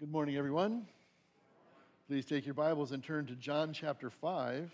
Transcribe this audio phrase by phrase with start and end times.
[0.00, 0.88] Good morning, everyone.
[2.08, 4.68] Please take your Bibles and turn to John chapter 5.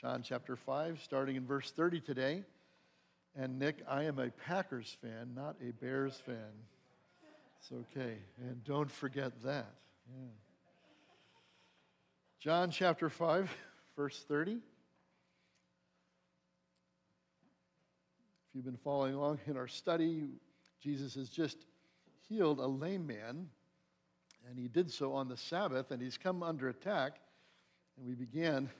[0.00, 2.44] John chapter 5, starting in verse 30 today.
[3.34, 6.52] And Nick, I am a Packers fan, not a Bears fan.
[7.58, 8.18] It's okay.
[8.40, 9.74] And don't forget that.
[10.08, 10.28] Yeah.
[12.38, 13.50] John chapter 5,
[13.96, 14.52] verse 30.
[14.52, 14.58] If
[18.54, 20.28] you've been following along in our study,
[20.80, 21.58] Jesus has just
[22.28, 23.48] healed a lame man
[24.48, 27.20] and he did so on the Sabbath, and he's come under attack.
[27.96, 28.70] And we began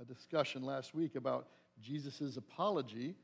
[0.00, 1.48] a discussion last week about
[1.80, 3.14] Jesus' apology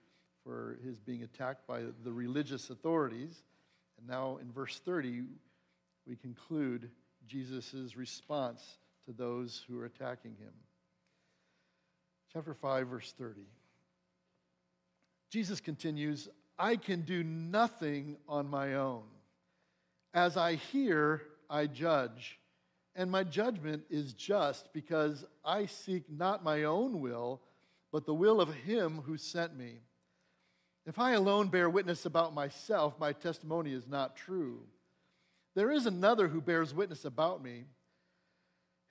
[0.44, 3.42] for his being attacked by the religious authorities.
[3.98, 5.22] And now in verse 30,
[6.06, 6.90] we conclude
[7.26, 10.52] Jesus' response to those who are attacking him.
[12.32, 13.42] Chapter 5, verse 30.
[15.30, 16.28] Jesus continues,
[16.58, 19.02] I can do nothing on my own.
[20.14, 22.40] As I hear, I judge.
[22.96, 27.40] And my judgment is just because I seek not my own will,
[27.92, 29.80] but the will of him who sent me.
[30.86, 34.62] If I alone bear witness about myself, my testimony is not true.
[35.54, 37.64] There is another who bears witness about me,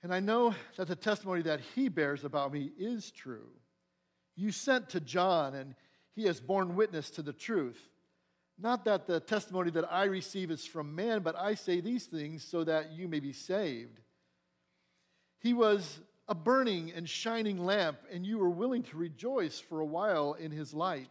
[0.02, 3.48] and I know that the testimony that he bears about me is true.
[4.36, 5.74] You sent to John, and
[6.14, 7.80] he has borne witness to the truth.
[8.62, 12.44] Not that the testimony that I receive is from man, but I say these things
[12.44, 13.98] so that you may be saved.
[15.40, 19.84] He was a burning and shining lamp, and you were willing to rejoice for a
[19.84, 21.10] while in his light.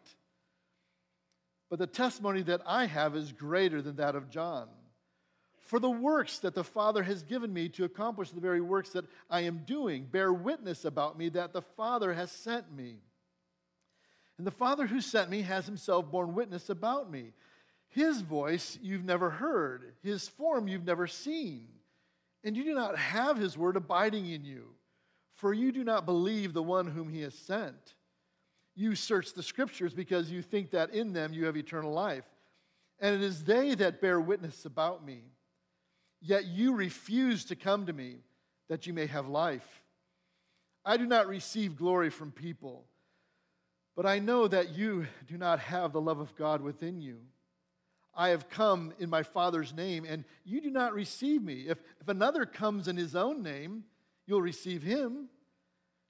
[1.70, 4.70] But the testimony that I have is greater than that of John.
[5.60, 9.06] For the works that the Father has given me to accomplish the very works that
[9.30, 13.00] I am doing bear witness about me that the Father has sent me.
[14.42, 17.34] And the Father who sent me has himself borne witness about me.
[17.90, 21.68] His voice you've never heard, his form you've never seen.
[22.44, 24.70] And you do not have his word abiding in you,
[25.36, 27.94] for you do not believe the one whom he has sent.
[28.74, 32.26] You search the scriptures because you think that in them you have eternal life.
[33.00, 35.22] And it is they that bear witness about me.
[36.20, 38.16] Yet you refuse to come to me
[38.70, 39.84] that you may have life.
[40.84, 42.86] I do not receive glory from people.
[43.96, 47.18] But I know that you do not have the love of God within you.
[48.14, 51.66] I have come in my Father's name, and you do not receive me.
[51.68, 53.84] If, if another comes in his own name,
[54.26, 55.30] you'll receive him.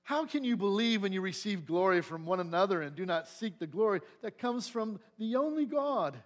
[0.04, 3.60] How can you believe when you receive glory from one another and do not seek
[3.60, 6.18] the glory that comes from the only God?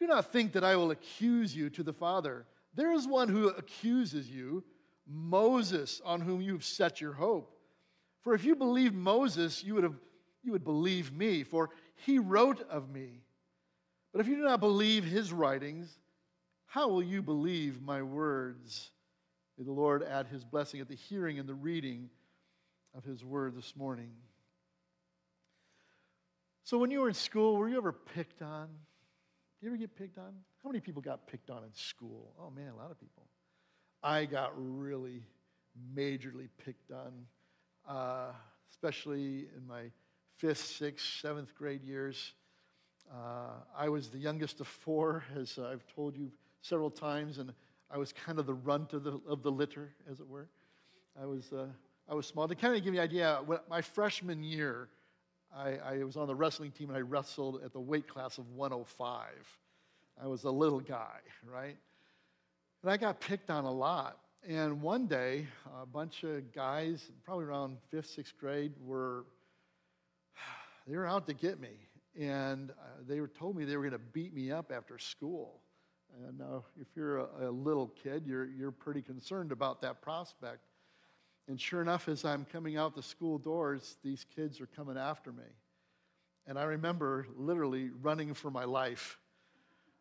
[0.00, 2.44] Do not think that I will accuse you to the Father.
[2.74, 4.64] There is one who accuses you,
[5.06, 7.56] Moses, on whom you've set your hope.
[8.22, 9.98] For if you believed Moses, you would have
[10.42, 13.22] you would believe me, for he wrote of me.
[14.12, 15.88] But if you do not believe his writings,
[16.66, 18.90] how will you believe my words?
[19.56, 22.10] May the Lord add his blessing at the hearing and the reading
[22.94, 24.10] of his word this morning.
[26.64, 28.68] So, when you were in school, were you ever picked on?
[29.60, 30.32] Did you ever get picked on?
[30.62, 32.34] How many people got picked on in school?
[32.40, 33.24] Oh man, a lot of people.
[34.02, 35.22] I got really
[35.94, 37.12] majorly picked on,
[37.88, 38.32] uh,
[38.70, 39.90] especially in my
[40.36, 42.32] fifth, sixth, seventh grade years.
[43.12, 46.30] Uh, I was the youngest of four, as I've told you
[46.62, 47.52] several times, and
[47.90, 50.48] I was kind of the runt of the, of the litter, as it were.
[51.20, 51.66] I was, uh,
[52.08, 52.48] I was small.
[52.48, 54.88] To kind of give you an idea, my freshman year,
[55.54, 58.48] I, I was on the wrestling team and I wrestled at the weight class of
[58.54, 59.28] 105.
[60.22, 61.76] I was a little guy, right?
[62.82, 64.18] And I got picked on a lot.
[64.48, 65.46] And one day,
[65.80, 69.24] a bunch of guys, probably around fifth, sixth grade, were
[70.86, 71.70] they were out to get me.
[72.18, 72.74] And uh,
[73.08, 75.60] they were told me they were going to beat me up after school.
[76.26, 80.60] And now, if you're a, a, little kid, you're, you're pretty concerned about that prospect.
[81.48, 85.32] And sure enough, as I'm coming out the school doors, these kids are coming after
[85.32, 85.44] me.
[86.46, 89.18] And I remember literally running for my life.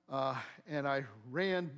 [0.10, 0.36] Uh,
[0.68, 1.72] and I ran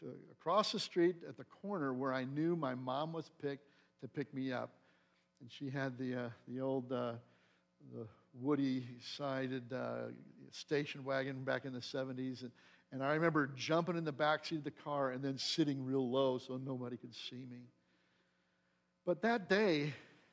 [0.00, 3.68] to, across the street at the corner where I knew my mom was picked
[4.00, 4.70] to pick me up.
[5.40, 7.12] And she had the, uh, the old uh,
[7.90, 8.06] the
[8.40, 8.86] woody
[9.16, 10.10] sided uh,
[10.50, 12.42] station wagon back in the 70s.
[12.42, 12.50] And,
[12.92, 16.08] and I remember jumping in the back seat of the car and then sitting real
[16.08, 17.68] low so nobody could see me.
[19.04, 19.92] But that day,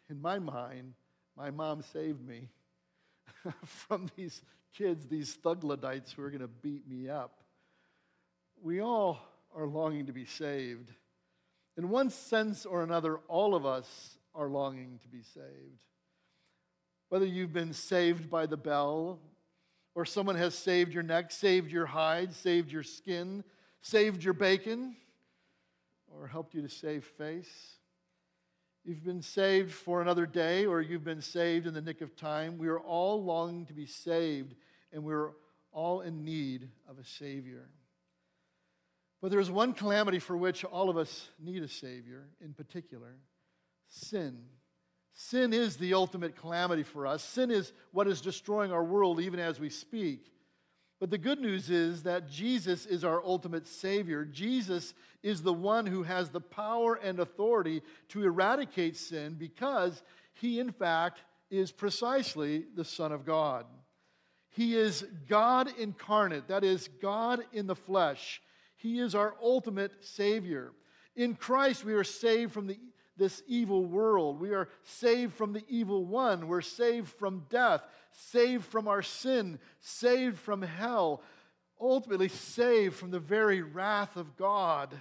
[0.09, 0.93] in my mind,
[1.35, 2.49] my mom saved me
[3.65, 4.41] from these
[4.77, 7.39] kids, these thuglodites who are going to beat me up.
[8.61, 9.19] We all
[9.55, 10.91] are longing to be saved.
[11.77, 15.85] In one sense or another, all of us are longing to be saved.
[17.09, 19.19] Whether you've been saved by the bell,
[19.95, 23.43] or someone has saved your neck, saved your hide, saved your skin,
[23.81, 24.95] saved your bacon,
[26.15, 27.77] or helped you to save face.
[28.85, 32.57] You've been saved for another day, or you've been saved in the nick of time.
[32.57, 34.55] We are all longing to be saved,
[34.93, 35.31] and we're
[35.71, 37.69] all in need of a Savior.
[39.21, 43.15] But there's one calamity for which all of us need a Savior in particular
[43.89, 44.45] sin.
[45.13, 47.23] Sin is the ultimate calamity for us.
[47.23, 50.31] Sin is what is destroying our world even as we speak.
[50.99, 54.25] But the good news is that Jesus is our ultimate Savior.
[54.25, 60.03] Jesus is the one who has the power and authority to eradicate sin because
[60.33, 63.65] he, in fact, is precisely the Son of God.
[64.49, 68.41] He is God incarnate, that is, God in the flesh.
[68.75, 70.73] He is our ultimate Savior.
[71.15, 72.77] In Christ, we are saved from the
[73.19, 74.39] this evil world.
[74.39, 76.47] We are saved from the evil one.
[76.47, 81.21] We're saved from death, saved from our sin, saved from hell,
[81.79, 84.99] ultimately saved from the very wrath of God.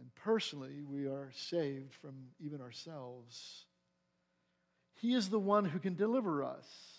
[0.00, 3.66] And personally, we are saved from even ourselves.
[5.00, 6.93] He is the one who can deliver us.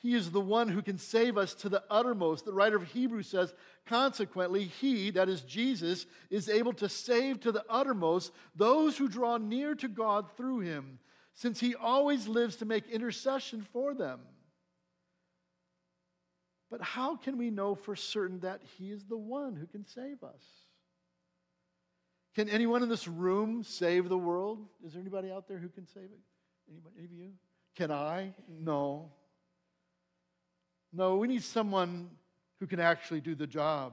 [0.00, 2.44] He is the one who can save us to the uttermost.
[2.44, 3.52] The writer of Hebrews says,
[3.84, 9.38] consequently, He, that is Jesus, is able to save to the uttermost those who draw
[9.38, 11.00] near to God through Him,
[11.34, 14.20] since He always lives to make intercession for them.
[16.70, 20.22] But how can we know for certain that He is the one who can save
[20.22, 20.44] us?
[22.36, 24.64] Can anyone in this room save the world?
[24.86, 26.20] Is there anybody out there who can save it?
[26.70, 27.30] Anybody, any of you?
[27.74, 28.32] Can I?
[28.48, 29.10] No.
[30.92, 32.10] No, we need someone
[32.60, 33.92] who can actually do the job.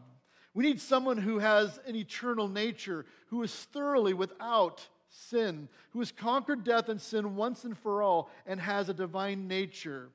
[0.54, 6.12] We need someone who has an eternal nature, who is thoroughly without sin, who has
[6.12, 10.10] conquered death and sin once and for all, and has a divine nature.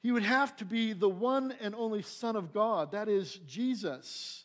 [0.00, 4.44] He would have to be the one and only Son of God, that is, Jesus.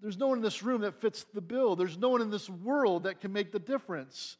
[0.00, 1.76] There's no one in this room that fits the bill.
[1.76, 4.36] There's no one in this world that can make the difference.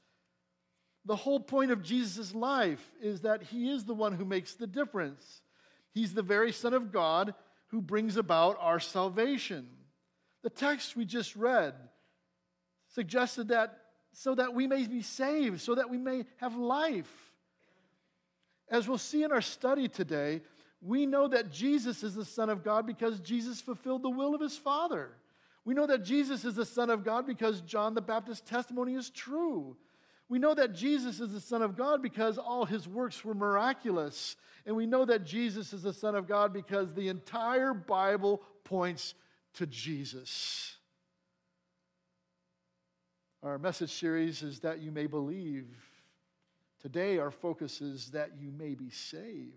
[1.04, 4.66] The whole point of Jesus' life is that he is the one who makes the
[4.66, 5.42] difference.
[5.94, 7.34] He's the very Son of God
[7.68, 9.68] who brings about our salvation.
[10.42, 11.74] The text we just read
[12.88, 13.78] suggested that
[14.12, 17.32] so that we may be saved, so that we may have life.
[18.68, 20.42] As we'll see in our study today,
[20.80, 24.40] we know that Jesus is the Son of God because Jesus fulfilled the will of
[24.40, 25.10] his Father.
[25.64, 29.10] We know that Jesus is the Son of God because John the Baptist's testimony is
[29.10, 29.76] true.
[30.28, 34.36] We know that Jesus is the Son of God because all his works were miraculous.
[34.66, 39.14] And we know that Jesus is the Son of God because the entire Bible points
[39.54, 40.76] to Jesus.
[43.42, 45.66] Our message series is that you may believe.
[46.80, 49.52] Today, our focus is that you may be saved.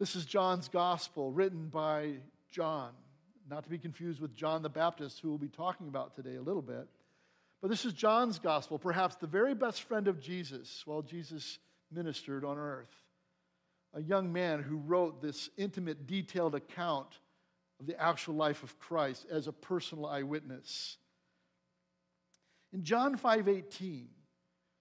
[0.00, 2.14] This is John's gospel, written by
[2.50, 2.90] John,
[3.48, 6.42] not to be confused with John the Baptist, who we'll be talking about today a
[6.42, 6.88] little bit.
[7.64, 11.58] But this is John's gospel, perhaps the very best friend of Jesus while Jesus
[11.90, 12.94] ministered on earth
[13.94, 17.20] a young man who wrote this intimate, detailed account
[17.80, 20.98] of the actual life of Christ as a personal eyewitness.
[22.74, 24.10] In John 5:18,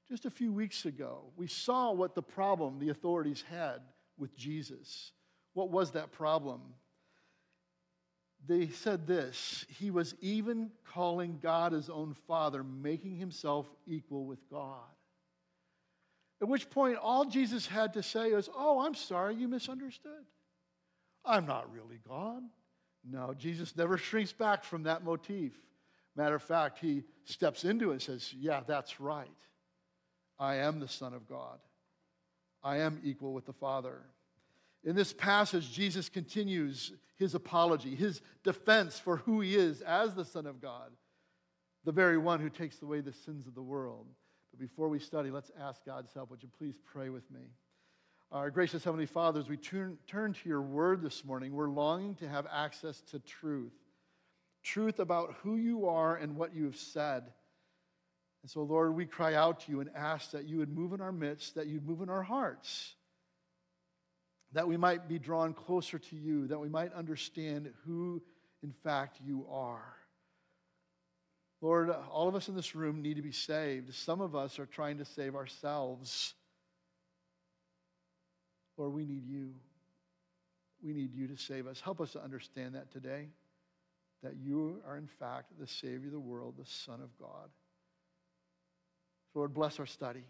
[0.06, 3.82] just a few weeks ago, we saw what the problem the authorities had
[4.18, 5.14] with Jesus.
[5.54, 6.76] What was that problem?
[8.46, 14.50] They said this He was even calling God his own Father, making himself equal with
[14.50, 14.80] God.
[16.42, 20.26] At which point, all Jesus had to say is, Oh, I'm sorry, you misunderstood.
[21.26, 22.44] I'm not really God.
[23.10, 25.54] No, Jesus never shrinks back from that motif.
[26.16, 29.28] Matter of fact, he steps into it and says, Yeah, that's right.
[30.38, 31.60] I am the Son of God.
[32.62, 34.02] I am equal with the Father.
[34.84, 40.26] In this passage, Jesus continues his apology, his defense for who he is as the
[40.26, 40.92] Son of God,
[41.86, 44.08] the very one who takes away the sins of the world.
[44.52, 46.32] But before we study, let's ask God's help.
[46.32, 47.42] Would you please pray with me?
[48.32, 52.16] Our gracious Heavenly Father, as we turn, turn to your word this morning, we're longing
[52.16, 53.74] to have access to truth
[54.64, 57.24] truth about who you are and what you have said.
[58.42, 61.02] And so, Lord, we cry out to you and ask that you would move in
[61.02, 62.96] our midst, that you'd move in our hearts,
[64.54, 68.22] that we might be drawn closer to you, that we might understand who,
[68.62, 69.96] in fact, you are.
[71.62, 73.94] Lord, all of us in this room need to be saved.
[73.96, 76.34] Some of us are trying to save ourselves.
[78.78, 79.54] Lord, we need you.
[80.84, 81.80] We need you to save us.
[81.80, 83.30] Help us to understand that today,
[84.22, 87.50] that you are, in fact, the Savior of the world, the Son of God.
[89.34, 90.26] Lord, bless our study.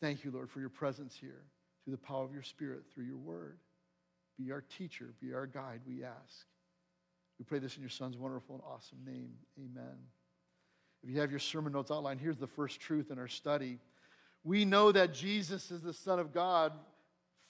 [0.00, 1.42] Thank you, Lord, for your presence here
[1.86, 3.58] through the power of your Spirit, through your word.
[4.36, 6.44] Be our teacher, be our guide, we ask.
[7.38, 9.30] We pray this in your Son's wonderful and awesome name.
[9.56, 9.96] Amen.
[11.04, 13.78] If you have your sermon notes outlined, here's the first truth in our study.
[14.42, 16.72] We know that Jesus is the Son of God,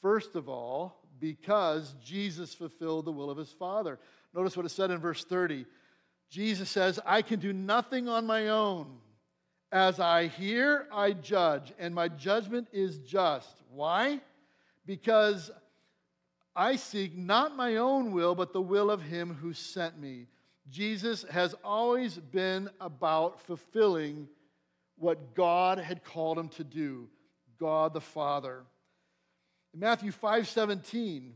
[0.02, 3.99] first of all, because Jesus fulfilled the will of his Father.
[4.35, 5.64] Notice what it said in verse 30.
[6.28, 8.99] Jesus says, I can do nothing on my own.
[9.76, 13.61] As I hear, I judge, and my judgment is just.
[13.71, 14.23] Why?
[14.87, 15.50] Because
[16.54, 20.28] I seek not my own will, but the will of him who sent me.
[20.71, 24.28] Jesus has always been about fulfilling
[24.97, 27.11] what God had called him to do,
[27.61, 28.62] God the Father.
[29.75, 31.35] In Matthew 5 17,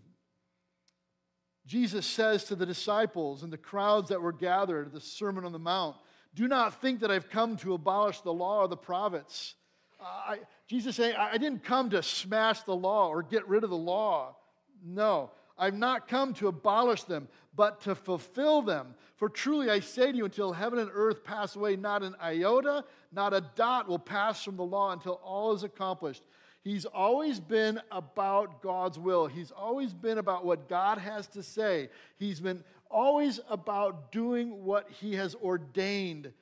[1.67, 5.53] Jesus says to the disciples and the crowds that were gathered at the Sermon on
[5.53, 5.97] the Mount,
[6.35, 9.55] Do not think that I've come to abolish the law or the prophets.
[10.01, 13.77] I, Jesus saying, I didn't come to smash the law or get rid of the
[13.77, 14.37] law.
[14.85, 18.95] No, I've not come to abolish them, but to fulfill them.
[19.17, 22.85] For truly I say to you, until heaven and earth pass away, not an iota,
[23.13, 26.23] not a dot will pass from the law until all is accomplished.
[26.63, 29.27] He's always been about God's will.
[29.27, 31.89] He's always been about what God has to say.
[32.17, 36.33] He's been always about doing what He has ordained.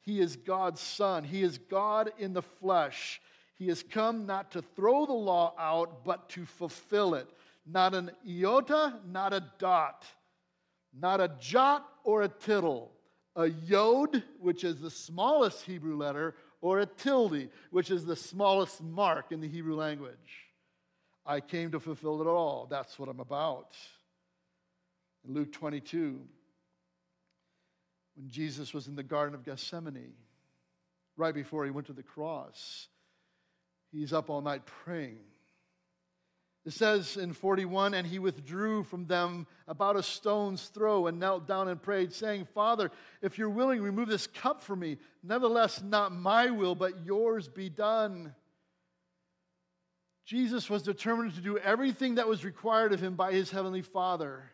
[0.00, 3.20] He is God's Son, He is God in the flesh.
[3.56, 7.28] He has come not to throw the law out, but to fulfill it.
[7.66, 10.06] Not an iota, not a dot,
[10.98, 12.90] not a jot or a tittle,
[13.36, 18.82] a yod, which is the smallest Hebrew letter, or a tilde, which is the smallest
[18.82, 20.48] mark in the Hebrew language.
[21.24, 22.66] I came to fulfill it all.
[22.68, 23.76] That's what I'm about.
[25.26, 26.20] In Luke 22,
[28.16, 30.14] when Jesus was in the Garden of Gethsemane,
[31.16, 32.88] right before he went to the cross,
[33.92, 35.20] he's up all night praying.
[36.66, 41.46] It says in 41, and he withdrew from them about a stone's throw and knelt
[41.46, 42.90] down and prayed, saying, Father,
[43.22, 44.98] if you're willing, remove this cup from me.
[45.22, 48.34] Nevertheless, not my will, but yours be done.
[50.26, 54.52] Jesus was determined to do everything that was required of him by his heavenly Father,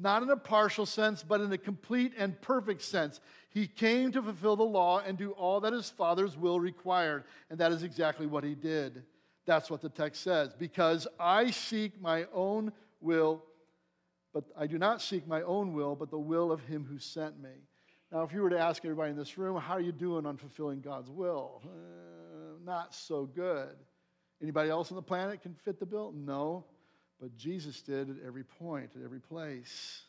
[0.00, 3.20] not in a partial sense, but in a complete and perfect sense.
[3.50, 7.58] He came to fulfill the law and do all that his Father's will required, and
[7.58, 9.02] that is exactly what he did.
[9.46, 10.52] That's what the text says.
[10.58, 13.42] Because I seek my own will,
[14.34, 17.42] but I do not seek my own will, but the will of him who sent
[17.42, 17.50] me.
[18.12, 20.36] Now, if you were to ask everybody in this room, how are you doing on
[20.36, 21.62] fulfilling God's will?
[21.64, 23.74] Uh, not so good.
[24.40, 26.12] Anybody else on the planet can fit the bill?
[26.14, 26.64] No.
[27.20, 30.02] But Jesus did at every point, at every place.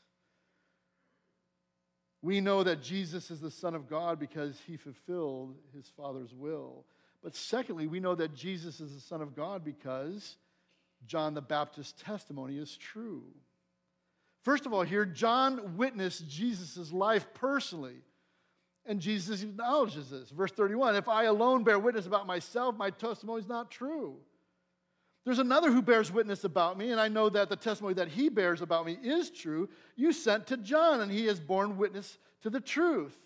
[2.21, 6.85] We know that Jesus is the Son of God because he fulfilled his Father's will.
[7.23, 10.35] But secondly, we know that Jesus is the Son of God because
[11.07, 13.23] John the Baptist's testimony is true.
[14.43, 18.01] First of all, here, John witnessed Jesus' life personally.
[18.85, 20.29] And Jesus acknowledges this.
[20.29, 24.17] Verse 31 If I alone bear witness about myself, my testimony is not true.
[25.25, 28.29] There's another who bears witness about me, and I know that the testimony that he
[28.29, 29.69] bears about me is true.
[29.95, 33.17] You sent to John, and he has borne witness to the truth.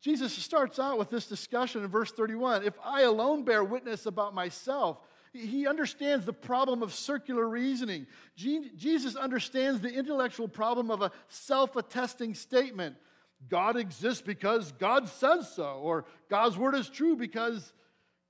[0.00, 2.64] Jesus starts out with this discussion in verse 31.
[2.64, 5.00] If I alone bear witness about myself,
[5.32, 8.06] he understands the problem of circular reasoning.
[8.36, 12.96] Jesus understands the intellectual problem of a self attesting statement.
[13.48, 17.72] God exists because God says so, or God's word is true because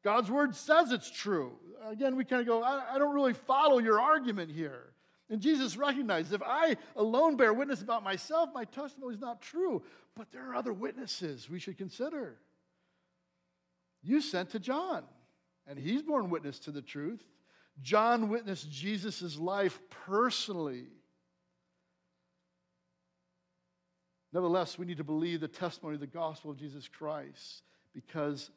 [0.03, 1.53] God's word says it's true.
[1.87, 4.93] Again, we kind of go, I, I don't really follow your argument here.
[5.31, 9.83] And Jesus recognizes if I alone bear witness about myself, my testimony is not true.
[10.17, 12.39] But there are other witnesses we should consider.
[14.03, 15.05] You sent to John,
[15.67, 17.23] and he's borne witness to the truth.
[17.83, 20.87] John witnessed Jesus' life personally.
[24.33, 27.63] Nevertheless, we need to believe the testimony of the gospel of Jesus Christ
[27.95, 28.51] because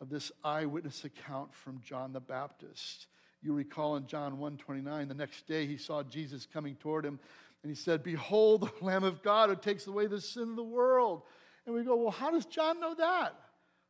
[0.00, 3.06] of this eyewitness account from John the Baptist.
[3.42, 7.18] You recall in John 1:29, the next day he saw Jesus coming toward him,
[7.62, 10.62] and he said, Behold the Lamb of God who takes away the sin of the
[10.62, 11.22] world.
[11.66, 13.34] And we go, Well, how does John know that?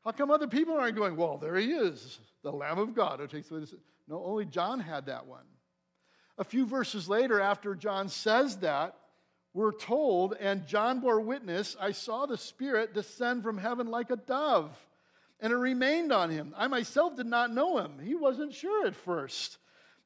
[0.05, 3.27] How come other people aren't going, Well, there he is, the Lamb of God who
[3.27, 3.81] takes away the sin?
[4.07, 5.47] No, only John had that one.
[6.37, 8.97] A few verses later, after John says that,
[9.53, 14.17] we're told, and John bore witness, I saw the Spirit descend from heaven like a
[14.17, 14.77] dove
[15.45, 16.55] and it remained on him.
[16.57, 17.99] I myself did not know him.
[18.03, 19.59] He wasn't sure at first.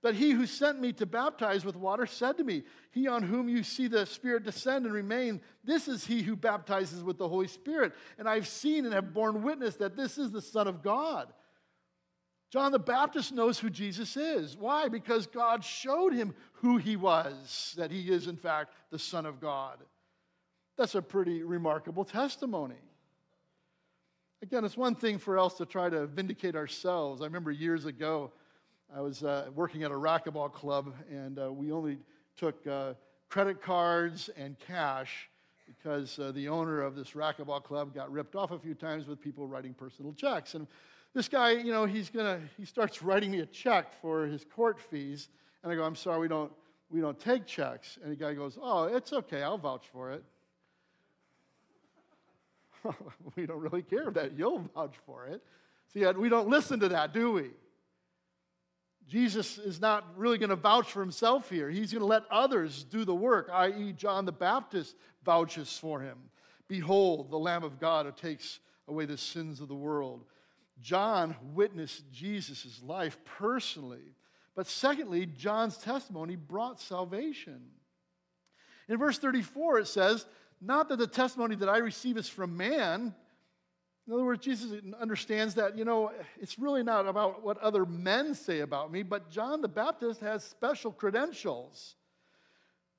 [0.02, 3.48] But he who sent me to baptize with water said to me, He on whom
[3.48, 7.46] you see the Spirit descend and remain, this is he who baptizes with the Holy
[7.46, 7.92] Spirit.
[8.18, 11.32] And I've seen and have borne witness that this is the Son of God.
[12.50, 14.56] John the Baptist knows who Jesus is.
[14.56, 14.88] Why?
[14.88, 19.40] Because God showed him who he was, that he is, in fact, the Son of
[19.40, 19.78] God.
[20.76, 22.74] That's a pretty remarkable testimony.
[24.40, 27.22] Again, it's one thing for us to try to vindicate ourselves.
[27.22, 28.30] I remember years ago,
[28.94, 31.98] I was uh, working at a racquetball club, and uh, we only
[32.36, 32.94] took uh,
[33.28, 35.28] credit cards and cash
[35.66, 39.20] because uh, the owner of this racquetball club got ripped off a few times with
[39.20, 40.54] people writing personal checks.
[40.54, 40.68] And
[41.14, 44.78] this guy, you know, he's gonna, he starts writing me a check for his court
[44.80, 45.30] fees,
[45.64, 46.52] and I go, I'm sorry, we don't,
[46.90, 47.98] we don't take checks.
[48.04, 50.22] And the guy goes, Oh, it's okay, I'll vouch for it.
[53.36, 55.42] we don't really care that you'll vouch for it.
[55.92, 57.50] See, we don't listen to that, do we?
[59.08, 61.70] Jesus is not really going to vouch for himself here.
[61.70, 66.18] He's going to let others do the work, i.e., John the Baptist vouches for him.
[66.68, 70.24] Behold, the Lamb of God who takes away the sins of the world.
[70.82, 74.14] John witnessed Jesus' life personally.
[74.54, 77.62] But secondly, John's testimony brought salvation.
[78.88, 80.26] In verse 34, it says,
[80.60, 83.14] not that the testimony that I receive is from man.
[84.06, 86.10] In other words, Jesus understands that, you know,
[86.40, 90.42] it's really not about what other men say about me, but John the Baptist has
[90.42, 91.94] special credentials.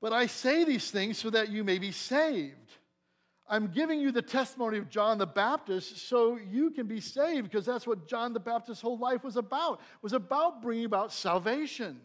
[0.02, 2.72] But I say these things so that you may be saved.
[3.50, 7.66] I'm giving you the testimony of John the Baptist so you can be saved because
[7.66, 9.82] that's what John the Baptist's whole life was about.
[10.04, 12.00] was about bringing about salvation.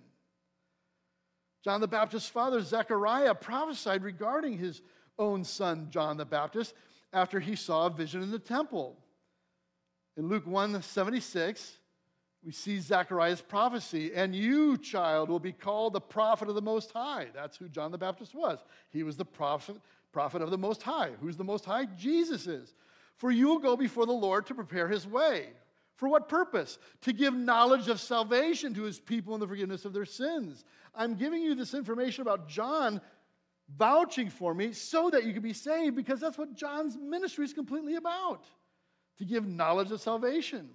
[1.62, 4.80] John the Baptist's father Zechariah prophesied regarding his
[5.18, 6.74] own son, John the Baptist,
[7.12, 8.96] after he saw a vision in the temple.
[10.16, 11.78] In Luke 1 76,
[12.44, 16.92] we see Zechariah's prophecy, and you, child, will be called the prophet of the Most
[16.92, 17.28] High.
[17.34, 18.58] That's who John the Baptist was.
[18.90, 19.76] He was the prophet,
[20.12, 21.12] prophet of the Most High.
[21.20, 21.86] Who's the Most High?
[21.86, 22.74] Jesus is.
[23.16, 25.48] For you will go before the Lord to prepare his way.
[25.96, 26.78] For what purpose?
[27.02, 30.64] To give knowledge of salvation to his people and the forgiveness of their sins.
[30.94, 33.00] I'm giving you this information about John
[33.68, 37.52] vouching for me so that you can be saved because that's what John's ministry is
[37.52, 38.44] completely about
[39.18, 40.70] to give knowledge of salvation.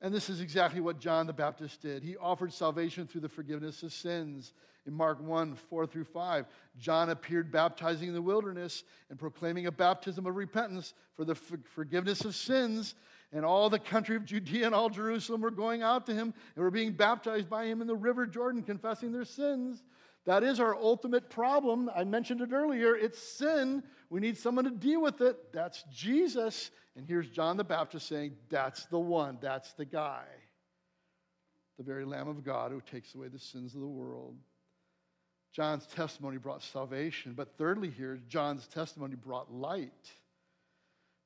[0.00, 2.04] And this is exactly what John the Baptist did.
[2.04, 4.52] He offered salvation through the forgiveness of sins.
[4.86, 6.46] In Mark 1 4 through 5,
[6.78, 12.24] John appeared baptizing in the wilderness and proclaiming a baptism of repentance for the forgiveness
[12.24, 12.94] of sins.
[13.32, 16.64] And all the country of Judea and all Jerusalem were going out to him and
[16.64, 19.82] were being baptized by him in the river Jordan, confessing their sins.
[20.26, 21.90] That is our ultimate problem.
[21.94, 22.94] I mentioned it earlier.
[22.94, 23.82] It's sin.
[24.10, 25.52] We need someone to deal with it.
[25.52, 26.70] That's Jesus.
[26.96, 29.38] And here's John the Baptist saying, That's the one.
[29.40, 30.24] That's the guy.
[31.78, 34.36] The very Lamb of God who takes away the sins of the world.
[35.52, 37.32] John's testimony brought salvation.
[37.34, 40.12] But thirdly, here, John's testimony brought light.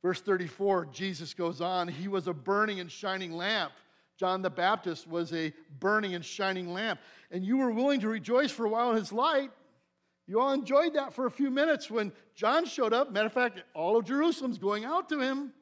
[0.03, 3.73] Verse 34, Jesus goes on, He was a burning and shining lamp
[4.23, 7.01] John the Baptist was a burning and shining lamp.
[7.33, 9.51] And you were willing to rejoice for a while in his light.
[10.29, 13.11] You all enjoyed that for a few minutes when John showed up.
[13.11, 15.53] Matter of fact, all of Jerusalem's going out to him.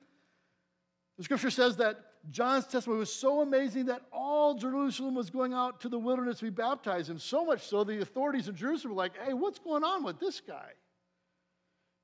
[1.17, 5.81] The scripture says that John's testimony was so amazing that all Jerusalem was going out
[5.81, 7.09] to the wilderness to be baptized.
[7.09, 10.21] And so much so, the authorities in Jerusalem were like, hey, what's going on with
[10.21, 10.69] this guy?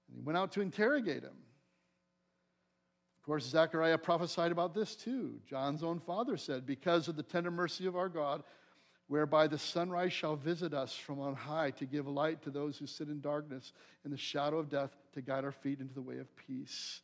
[0.09, 1.37] And he went out to interrogate him.
[3.27, 5.41] Of course, Zechariah prophesied about this too.
[5.51, 8.45] John's own father said, Because of the tender mercy of our God,
[9.09, 12.87] whereby the sunrise shall visit us from on high to give light to those who
[12.87, 13.73] sit in darkness
[14.05, 17.01] in the shadow of death, to guide our feet into the way of peace.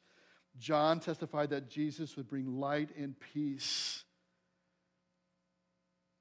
[0.60, 4.04] John testified that Jesus would bring light and peace.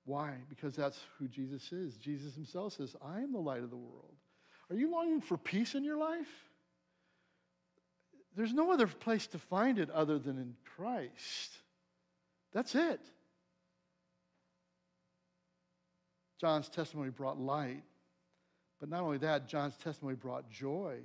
[0.06, 0.34] Why?
[0.50, 1.96] Because that's who Jesus is.
[1.98, 4.16] Jesus himself says, I am the light of the world.
[4.72, 6.51] Are you longing for peace in your life?
[8.36, 11.52] There's no other place to find it other than in Christ.
[12.54, 13.02] That's it.
[16.40, 17.84] John's testimony brought light.
[18.80, 20.98] But not only that, John's testimony brought joy.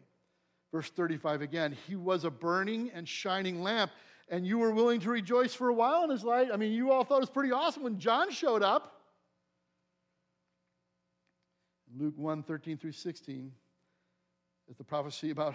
[0.72, 3.92] Verse 35 again, he was a burning and shining lamp,
[4.28, 6.48] and you were willing to rejoice for a while in his light.
[6.52, 9.02] I mean, you all thought it was pretty awesome when John showed up.
[11.98, 13.52] Luke 1 13 through 16
[14.68, 15.54] is the prophecy about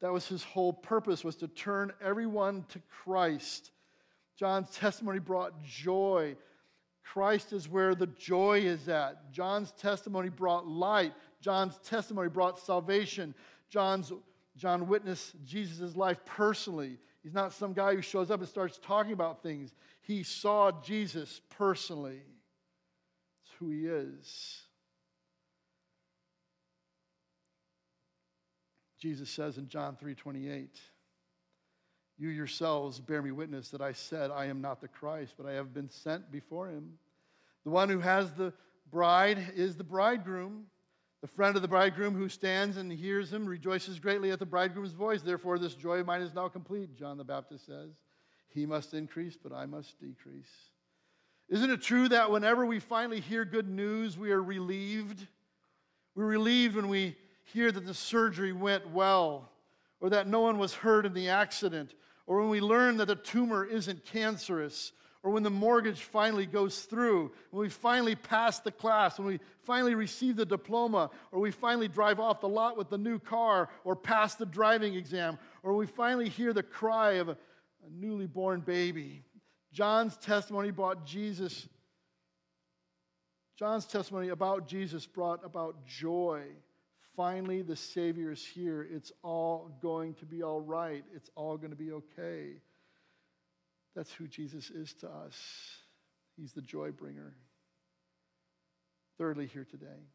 [0.00, 3.72] That was his whole purpose was to turn everyone to Christ.
[4.36, 6.36] John's testimony brought joy.
[7.02, 9.32] Christ is where the joy is at.
[9.32, 11.14] John's testimony brought light.
[11.40, 13.34] John's testimony brought salvation.
[13.70, 14.12] John's
[14.56, 16.98] John witnessed Jesus' life personally.
[17.22, 19.72] He's not some guy who shows up and starts talking about things.
[20.00, 22.22] He saw Jesus personally.
[23.42, 24.62] It's who he is.
[28.98, 30.80] Jesus says in John 3:28,
[32.16, 35.52] "You yourselves bear me witness that I said I am not the Christ, but I
[35.52, 36.98] have been sent before him.
[37.64, 38.52] The one who has the
[38.90, 40.70] bride is the bridegroom.
[41.20, 44.92] The friend of the bridegroom who stands and hears him rejoices greatly at the bridegroom's
[44.92, 45.22] voice.
[45.22, 47.90] Therefore, this joy of mine is now complete, John the Baptist says.
[48.48, 50.70] He must increase, but I must decrease.
[51.48, 55.26] Isn't it true that whenever we finally hear good news, we are relieved?
[56.14, 57.16] We're relieved when we
[57.52, 59.50] hear that the surgery went well,
[60.00, 61.94] or that no one was hurt in the accident,
[62.26, 66.82] or when we learn that the tumor isn't cancerous, or when the mortgage finally goes
[66.82, 71.50] through, when we finally pass the class, when we finally receive the diploma, or we
[71.50, 75.74] finally drive off the lot with the new car, or pass the driving exam, or
[75.74, 79.22] we finally hear the cry of a, a newly born baby.
[79.72, 81.68] John's testimony brought Jesus.
[83.58, 86.42] John's testimony about Jesus brought about joy.
[87.18, 88.86] Finally, the Savior is here.
[88.88, 91.04] It's all going to be all right.
[91.16, 92.50] It's all going to be okay.
[93.96, 95.36] That's who Jesus is to us.
[96.36, 97.34] He's the joy bringer.
[99.18, 100.06] Thirdly, here today,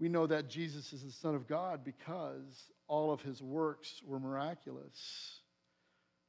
[0.00, 4.18] we know that Jesus is the Son of God because all of his works were
[4.18, 5.40] miraculous.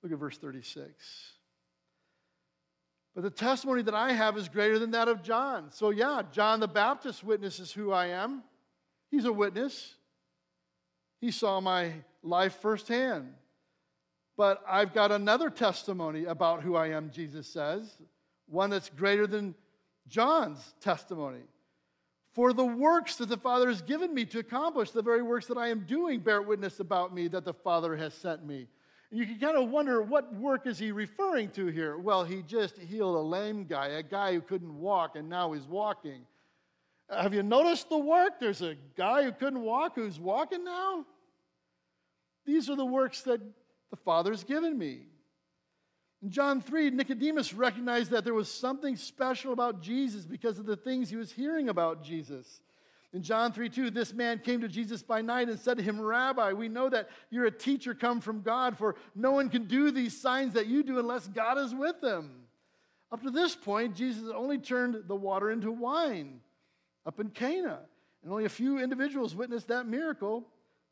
[0.04, 0.92] Look at verse 36.
[3.16, 5.72] But the testimony that I have is greater than that of John.
[5.72, 8.44] So, yeah, John the Baptist witnesses who I am.
[9.13, 9.93] He's a witness.
[11.21, 13.32] He saw my life firsthand.
[14.36, 17.95] But I've got another testimony about who I am, Jesus says,
[18.47, 19.54] one that's greater than
[20.08, 21.43] John's testimony.
[22.34, 25.60] For the works that the Father has given me to accomplish, the very works that
[25.60, 28.67] I am doing, bear witness about me that the Father has sent me.
[29.12, 31.99] And you can kind of wonder what work is he referring to here?
[31.99, 35.67] Well, he just healed a lame guy, a guy who couldn't walk, and now he's
[35.67, 36.26] walking.
[37.21, 38.39] Have you noticed the work?
[38.39, 41.06] There's a guy who couldn't walk who's walking now.
[42.45, 43.41] These are the works that
[43.89, 45.02] the Father's given me.
[46.21, 50.78] In John 3, Nicodemus recognized that there was something special about Jesus because of the
[50.78, 52.62] things he was hearing about Jesus.
[53.12, 55.99] In John 3 2, this man came to Jesus by night and said to him,
[55.99, 59.91] Rabbi, we know that you're a teacher come from God, for no one can do
[59.91, 62.32] these signs that you do unless God is with them.
[63.12, 66.39] Up to this point, Jesus only turned the water into wine
[67.06, 67.80] up in Cana.
[68.24, 70.48] And only a few individuals witnessed that miracle.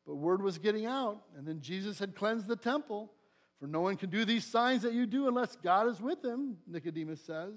[0.06, 3.12] But word was getting out, and then Jesus had cleansed the temple.
[3.60, 6.56] For no one can do these signs that you do unless God is with him,
[6.66, 7.54] Nicodemus says.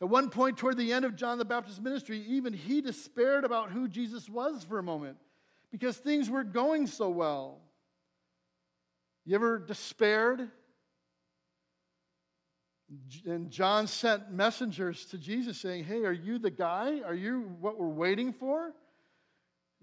[0.00, 3.70] At one point, toward the end of John the Baptist's ministry, even he despaired about
[3.70, 5.18] who Jesus was for a moment
[5.70, 7.58] because things were going so well.
[9.26, 10.48] You ever despaired?
[13.24, 17.00] And John sent messengers to Jesus saying, Hey, are you the guy?
[17.04, 18.72] Are you what we're waiting for?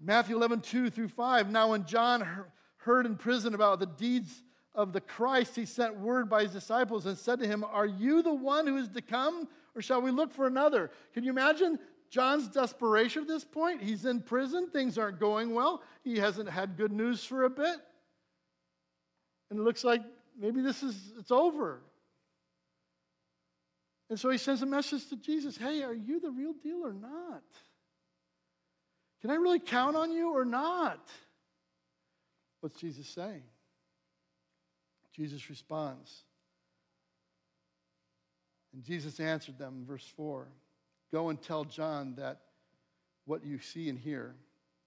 [0.00, 1.50] Matthew 11, 2 through 5.
[1.50, 2.44] Now, when John
[2.78, 4.42] heard in prison about the deeds
[4.74, 8.22] of the Christ, he sent word by his disciples and said to him, Are you
[8.22, 10.90] the one who is to come, or shall we look for another?
[11.14, 11.78] Can you imagine
[12.10, 13.82] John's desperation at this point?
[13.82, 17.76] He's in prison, things aren't going well, he hasn't had good news for a bit.
[19.50, 20.02] And it looks like
[20.38, 21.80] maybe this is it's over.
[24.10, 26.92] And so he sends a message to Jesus Hey, are you the real deal or
[26.92, 27.42] not?
[29.20, 31.08] Can I really count on you or not?
[32.60, 33.42] What's Jesus saying?
[35.14, 36.22] Jesus responds.
[38.72, 40.46] And Jesus answered them, in verse 4
[41.10, 42.40] Go and tell John that
[43.24, 44.34] what you see and hear.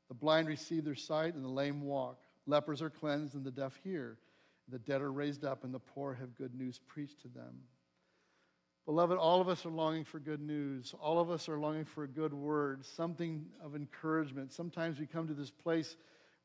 [0.08, 2.22] The blind receive their sight, and the lame walk.
[2.46, 4.18] Lepers are cleansed, and the deaf hear.
[4.68, 7.62] The dead are raised up, and the poor have good news preached to them.
[8.86, 10.96] Beloved, all of us are longing for good news.
[11.00, 14.52] All of us are longing for a good word, something of encouragement.
[14.52, 15.96] Sometimes we come to this place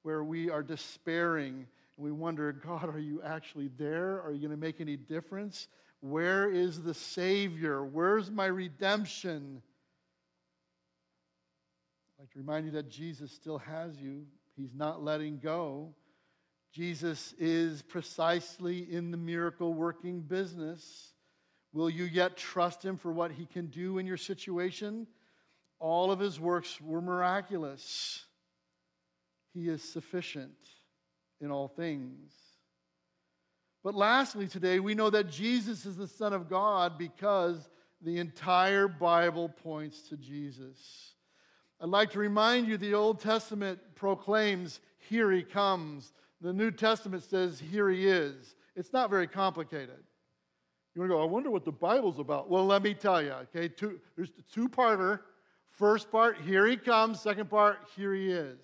[0.03, 4.23] where we are despairing and we wonder, God, are you actually there?
[4.23, 5.67] Are you going to make any difference?
[6.01, 7.83] Where is the Savior?
[7.83, 9.63] Where's my redemption?
[12.19, 15.95] I'd like to remind you that Jesus still has you, He's not letting go.
[16.73, 21.15] Jesus is precisely in the miracle working business.
[21.77, 25.07] Will you yet trust him for what he can do in your situation?
[25.79, 28.25] All of his works were miraculous.
[29.53, 30.57] He is sufficient
[31.39, 32.33] in all things.
[33.85, 37.69] But lastly, today, we know that Jesus is the Son of God because
[38.01, 41.13] the entire Bible points to Jesus.
[41.79, 46.15] I'd like to remind you the Old Testament proclaims, Here he comes.
[46.41, 48.57] The New Testament says, Here he is.
[48.75, 50.03] It's not very complicated.
[50.97, 52.49] You want to go, I wonder what the Bible's about.
[52.49, 53.69] Well, let me tell you, okay?
[53.69, 55.21] Two, there's a two parter.
[55.73, 57.21] First part, here he comes.
[57.21, 58.57] Second part, here he is.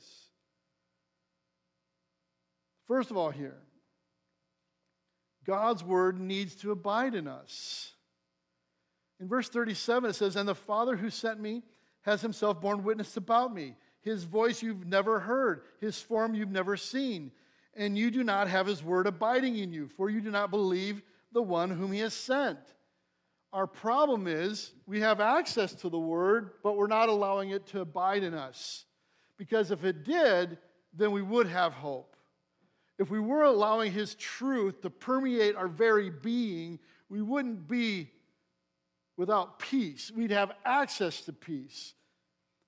[2.88, 3.58] First of all, here,
[5.44, 7.92] God's word needs to abide in us.
[9.20, 11.62] In verse 37, it says, And the Father who sent me
[12.00, 13.76] has himself borne witness about me.
[14.00, 17.30] His voice you've never heard, his form you've never seen.
[17.74, 21.02] And you do not have his word abiding in you, for you do not believe
[21.32, 22.58] the one whom he has sent.
[23.52, 27.80] Our problem is we have access to the word, but we're not allowing it to
[27.80, 28.86] abide in us.
[29.36, 30.58] Because if it did,
[30.94, 32.16] then we would have hope.
[32.98, 38.10] If we were allowing his truth to permeate our very being, we wouldn't be
[39.16, 40.10] without peace.
[40.14, 41.94] We'd have access to peace.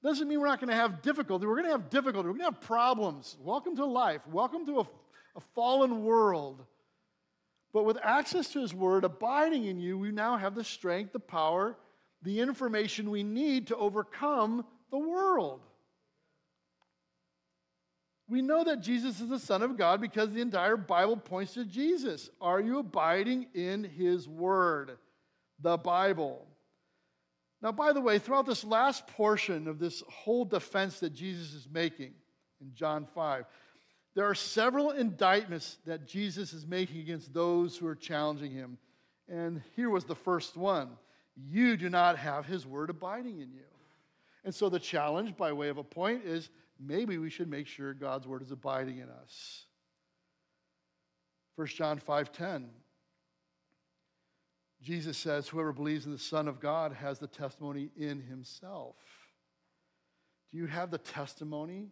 [0.02, 1.46] Doesn't mean we're not going to have difficulty.
[1.46, 2.28] We're going to have difficulty.
[2.28, 3.38] We're going to have problems.
[3.40, 4.20] Welcome to life.
[4.30, 4.88] Welcome to a,
[5.36, 6.62] a fallen world.
[7.74, 11.20] But with access to His Word abiding in you, we now have the strength, the
[11.20, 11.76] power,
[12.22, 15.60] the information we need to overcome the world.
[18.26, 21.66] We know that Jesus is the Son of God because the entire Bible points to
[21.66, 22.30] Jesus.
[22.40, 24.96] Are you abiding in His Word?
[25.60, 26.46] the Bible.
[27.62, 31.68] Now, by the way, throughout this last portion of this whole defense that Jesus is
[31.70, 32.12] making
[32.60, 33.46] in John 5,
[34.14, 38.78] there are several indictments that Jesus is making against those who are challenging him.
[39.28, 40.90] And here was the first one
[41.36, 43.64] You do not have his word abiding in you.
[44.44, 47.94] And so the challenge, by way of a point, is maybe we should make sure
[47.94, 49.64] God's word is abiding in us.
[51.56, 52.66] 1 John 5:10
[54.84, 58.96] Jesus says, Whoever believes in the Son of God has the testimony in himself.
[60.52, 61.88] Do you have the testimony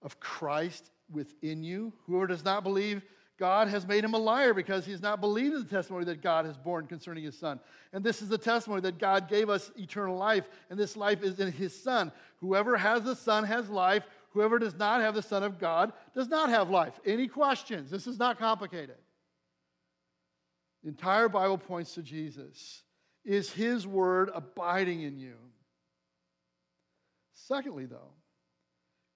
[0.00, 1.92] of Christ within you?
[2.06, 3.02] Whoever does not believe
[3.40, 6.22] God has made him a liar because he has not believed in the testimony that
[6.22, 7.58] God has borne concerning his Son.
[7.94, 11.40] And this is the testimony that God gave us eternal life, and this life is
[11.40, 12.12] in his Son.
[12.40, 14.04] Whoever has the Son has life.
[14.32, 17.00] Whoever does not have the Son of God does not have life.
[17.04, 17.90] Any questions?
[17.90, 18.98] This is not complicated.
[20.82, 22.82] The entire Bible points to Jesus.
[23.24, 25.34] Is his word abiding in you?
[27.34, 28.12] Secondly, though,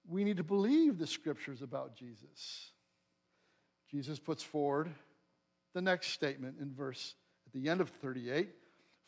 [0.09, 2.71] we need to believe the scriptures about Jesus.
[3.89, 4.91] Jesus puts forward
[5.73, 7.15] the next statement in verse
[7.45, 8.49] at the end of 38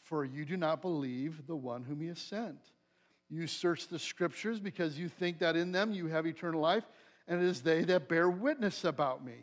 [0.04, 2.60] For you do not believe the one whom he has sent.
[3.30, 6.86] You search the scriptures because you think that in them you have eternal life,
[7.28, 9.36] and it is they that bear witness about me.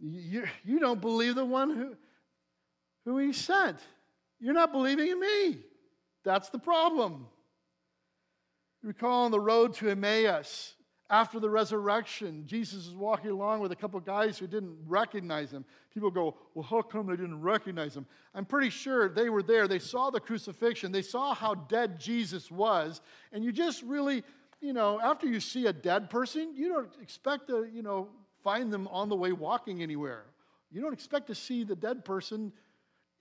[0.00, 1.96] You, you don't believe the one who,
[3.04, 3.78] who he sent.
[4.40, 5.58] You're not believing in me.
[6.24, 7.28] That's the problem.
[8.86, 10.74] Recall on the road to Emmaus,
[11.10, 15.64] after the resurrection, Jesus is walking along with a couple guys who didn't recognize him.
[15.92, 18.06] People go, Well, how come they didn't recognize him?
[18.32, 19.66] I'm pretty sure they were there.
[19.66, 23.00] They saw the crucifixion, they saw how dead Jesus was.
[23.32, 24.22] And you just really,
[24.60, 28.06] you know, after you see a dead person, you don't expect to, you know,
[28.44, 30.26] find them on the way walking anywhere.
[30.70, 32.52] You don't expect to see the dead person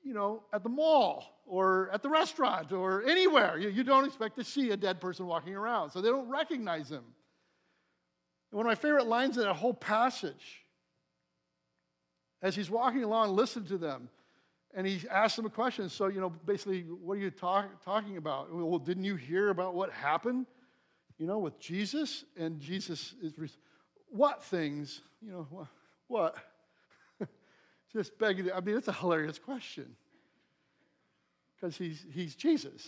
[0.05, 3.57] you know, at the mall or at the restaurant or anywhere.
[3.57, 6.89] You, you don't expect to see a dead person walking around, so they don't recognize
[6.89, 7.03] him.
[8.51, 10.63] One of my favorite lines in that whole passage,
[12.41, 14.09] as he's walking along, listen to them,
[14.73, 15.89] and he asks them a question.
[15.89, 18.53] So, you know, basically, what are you talk, talking about?
[18.53, 20.45] Well, didn't you hear about what happened,
[21.17, 22.23] you know, with Jesus?
[22.37, 23.33] And Jesus is,
[24.07, 25.01] what things?
[25.21, 25.67] You know, what?
[26.07, 26.35] what?
[27.93, 28.51] just begging.
[28.53, 29.95] I mean, it's a hilarious question
[31.65, 32.87] because he's, he's Jesus.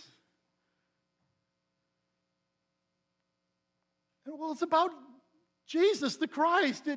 [4.24, 4.92] And, well, it's about
[5.66, 6.88] Jesus, the Christ.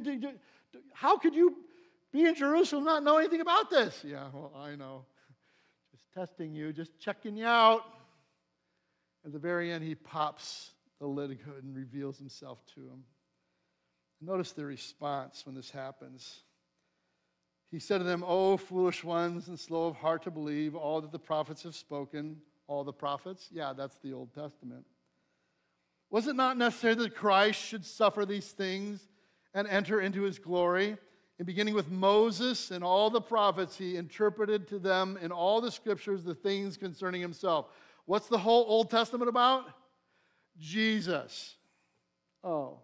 [0.94, 1.56] How could you
[2.14, 4.04] be in Jerusalem not know anything about this?
[4.06, 5.06] Yeah, well, I know.
[5.92, 7.82] Just testing you, just checking you out.
[9.26, 13.04] At the very end, he pops the lid and reveals himself to him.
[14.22, 16.42] Notice the response when this happens.
[17.72, 21.12] He said to them, O foolish ones and slow of heart to believe all that
[21.12, 22.38] the prophets have spoken.
[22.68, 23.48] All the prophets?
[23.52, 24.86] Yeah, that's the Old Testament.
[26.10, 29.08] Was it not necessary that Christ should suffer these things
[29.54, 30.98] and enter into his glory?
[31.38, 35.72] And beginning with Moses and all the prophets, he interpreted to them in all the
[35.72, 37.68] scriptures the things concerning himself.
[38.06, 39.66] What's the whole Old Testament about?
[40.60, 41.56] Jesus.
[42.44, 42.80] Oh,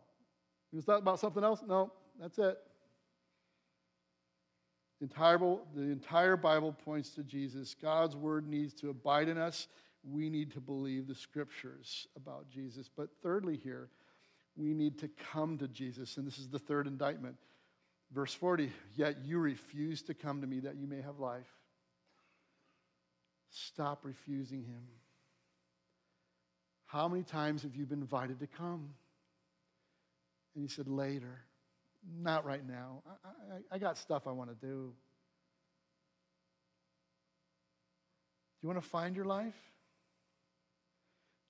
[0.71, 1.61] he was that about something else?
[1.67, 2.57] No, that's it.
[4.99, 5.37] The entire,
[5.75, 7.75] the entire Bible points to Jesus.
[7.79, 9.67] God's word needs to abide in us.
[10.03, 12.89] we need to believe the scriptures about Jesus.
[12.95, 13.89] But thirdly, here,
[14.55, 16.17] we need to come to Jesus.
[16.17, 17.35] And this is the third indictment.
[18.11, 21.51] Verse 40 Yet you refuse to come to me that you may have life.
[23.49, 24.83] Stop refusing him.
[26.85, 28.93] How many times have you been invited to come?
[30.55, 31.41] And he said, Later.
[32.21, 33.03] Not right now.
[33.05, 34.93] I, I, I got stuff I want to do.
[38.53, 39.55] Do you want to find your life?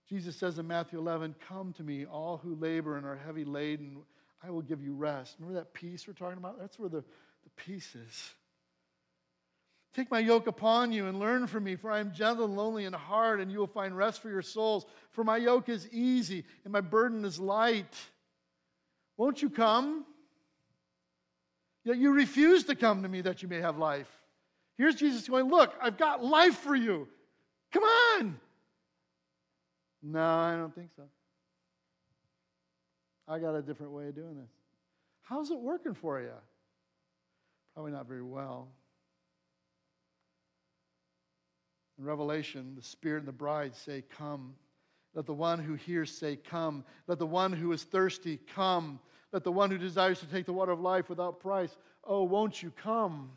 [0.10, 3.98] Jesus says in Matthew 11, Come to me, all who labor and are heavy laden,
[4.44, 5.36] I will give you rest.
[5.40, 6.60] Remember that peace we're talking about?
[6.60, 7.02] That's where the,
[7.44, 8.32] the peace is.
[9.94, 12.86] Take my yoke upon you and learn from me, for I am gentle and lonely
[12.86, 14.86] in heart, and you will find rest for your souls.
[15.12, 17.96] For my yoke is easy and my burden is light.
[19.18, 20.06] Won't you come?
[21.88, 24.10] Yet you refuse to come to me that you may have life.
[24.78, 27.08] Here's Jesus going, Look, I've got life for you.
[27.72, 28.38] Come on.
[30.04, 31.04] No, I don't think so.
[33.26, 34.50] I got a different way of doing this.
[35.22, 36.34] How's it working for you?
[37.74, 38.68] Probably not very well.
[41.98, 44.56] In Revelation, the Spirit and the bride say, Come.
[45.14, 46.84] Let the one who hears say, Come.
[47.08, 49.00] Let the one who is thirsty come.
[49.32, 52.64] Let the one who desires to take the water of life without price, oh, won't
[52.64, 53.32] you come?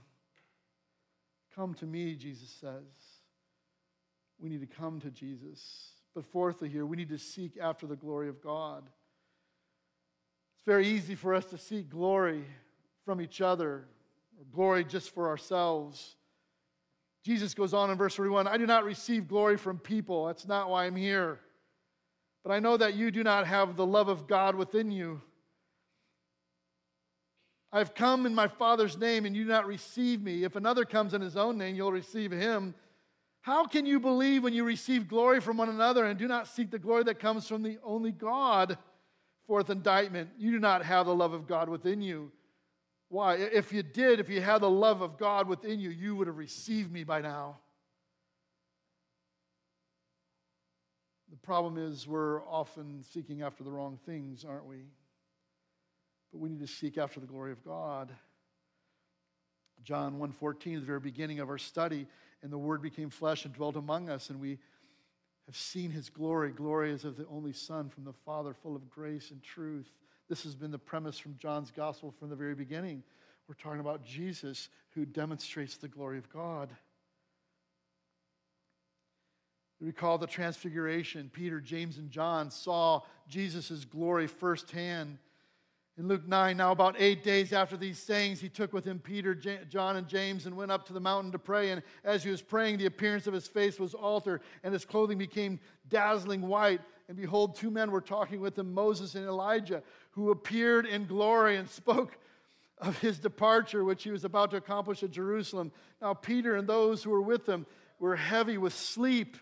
[1.55, 2.71] Come to me, Jesus says.
[4.39, 5.91] We need to come to Jesus.
[6.15, 8.85] But fourthly, here, we need to seek after the glory of God.
[10.55, 12.45] It's very easy for us to seek glory
[13.05, 13.87] from each other,
[14.39, 16.17] or glory just for ourselves.
[17.23, 20.27] Jesus goes on in verse 41 I do not receive glory from people.
[20.27, 21.39] That's not why I'm here.
[22.43, 25.21] But I know that you do not have the love of God within you.
[27.73, 30.43] I've come in my Father's name, and you do not receive me.
[30.45, 32.75] If another comes in his own name, you'll receive him.
[33.43, 36.71] How can you believe when you receive glory from one another and do not seek
[36.71, 38.77] the glory that comes from the only God?
[39.47, 42.31] Fourth indictment you do not have the love of God within you.
[43.09, 43.37] Why?
[43.37, 46.39] If you did, if you had the love of God within you, you would have
[46.39, 47.59] received me by now.
[51.31, 54.85] The problem is we're often seeking after the wrong things, aren't we?
[56.33, 58.15] But we need to seek after the glory of God.
[59.83, 62.07] John 1:14, the very beginning of our study,
[62.43, 64.59] and the Word became flesh and dwelt among us, and we
[65.47, 66.53] have seen his glory.
[66.53, 69.93] Glory as of the only Son from the Father, full of grace and truth.
[70.29, 73.03] This has been the premise from John's gospel from the very beginning.
[73.49, 76.77] We're talking about Jesus who demonstrates the glory of God.
[79.81, 81.31] Recall the transfiguration.
[81.31, 85.19] Peter, James, and John saw Jesus' glory firsthand.
[86.01, 89.35] In Luke 9, now about eight days after these sayings, he took with him Peter,
[89.35, 91.73] John, and James and went up to the mountain to pray.
[91.73, 95.19] And as he was praying, the appearance of his face was altered, and his clothing
[95.19, 95.61] became
[95.91, 96.81] dazzling white.
[97.09, 99.83] And behold, two men were talking with him, Moses and Elijah,
[100.13, 102.17] who appeared in glory and spoke
[102.79, 105.71] of his departure, which he was about to accomplish at Jerusalem.
[106.01, 107.67] Now, Peter and those who were with him
[107.99, 109.37] were heavy with sleep.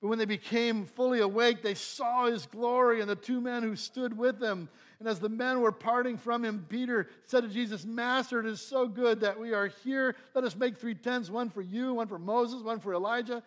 [0.00, 3.74] But when they became fully awake, they saw his glory and the two men who
[3.74, 4.68] stood with him.
[4.98, 8.60] And as the men were parting from him, Peter said to Jesus, Master, it is
[8.60, 10.16] so good that we are here.
[10.34, 13.42] Let us make three tents one for you, one for Moses, one for Elijah.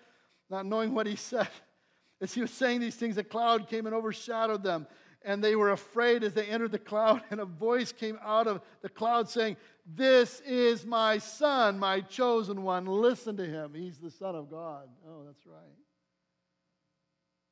[0.50, 1.48] Not knowing what he said.
[2.22, 4.88] As he was saying these things, a cloud came and overshadowed them.
[5.24, 7.22] And they were afraid as they entered the cloud.
[7.32, 12.64] And a voice came out of the cloud saying, This is my son, my chosen
[12.64, 12.86] one.
[12.86, 13.74] Listen to him.
[13.76, 14.88] He's the Son of God.
[15.08, 15.78] Oh, that's right.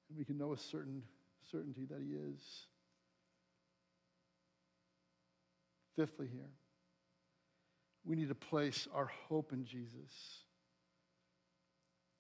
[0.09, 1.03] And we can know with certain
[1.51, 2.67] certainty that he is.
[5.99, 6.49] Fifthly, here,
[8.05, 10.45] we need to place our hope in Jesus.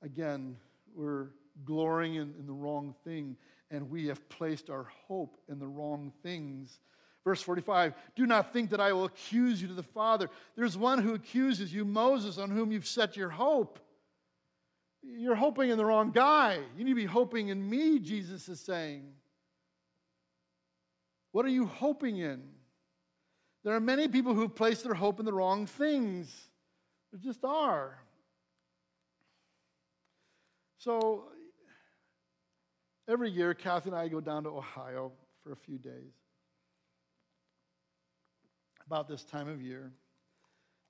[0.01, 0.57] Again,
[0.93, 1.27] we're
[1.63, 3.37] glorying in, in, the wrong thing,
[3.71, 6.81] and we have placed our hope in the wrong things.
[7.23, 10.29] Verse 45 Do not think that I will accuse you to the Father.
[10.57, 13.79] There's one who accuses you, Moses, on whom you've set your hope.
[15.01, 16.59] You're hoping in the wrong guy.
[16.77, 19.05] You need to be hoping in me, Jesus is saying.
[21.31, 22.58] What are you hoping in?
[23.63, 26.33] There are many people who've placed their hope in the wrong things.
[27.11, 27.99] There just are.
[30.77, 31.25] So
[33.07, 35.11] every year, Kathy and I go down to Ohio
[35.43, 36.13] for a few days
[38.85, 39.91] about this time of year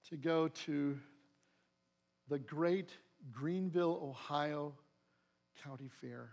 [0.10, 0.98] to go to
[2.30, 2.92] the great
[3.32, 4.74] Greenville, Ohio
[5.64, 6.30] County Fair.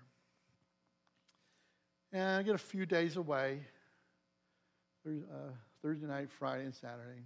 [2.12, 3.60] And I get a few days away.
[5.04, 5.52] There's, uh,
[5.86, 7.22] Thursday night, Friday, and Saturday.